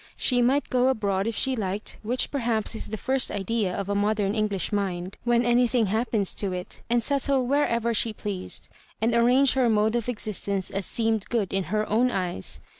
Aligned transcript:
She 0.17 0.41
might 0.41 0.71
go 0.71 0.87
abroad 0.87 1.27
if 1.27 1.35
she 1.37 1.55
liked, 1.55 1.99
which 2.01 2.31
perhaps 2.31 2.73
is 2.73 2.87
the 2.87 2.97
first 2.97 3.29
idea 3.29 3.71
of 3.77 3.87
a 3.87 3.93
modern 3.93 4.33
English 4.33 4.73
mind 4.73 5.15
when 5.25 5.45
anything 5.45 5.85
happens 5.85 6.33
to 6.41 6.51
it, 6.53 6.81
and 6.89 7.03
settle 7.03 7.45
wherever 7.45 7.93
she 7.93 8.11
pleased, 8.11 8.67
and 8.99 9.13
arrange 9.13 9.53
her 9.53 9.69
mode 9.69 9.95
of 9.95 10.09
existence 10.09 10.71
as 10.71 10.87
seemed 10.87 11.29
good 11.29 11.53
in 11.53 11.65
her 11.65 11.87
own 11.87 12.09
eyes. 12.09 12.61